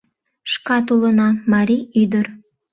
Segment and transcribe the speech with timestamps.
[0.51, 2.25] Шкат улына марий ӱдыр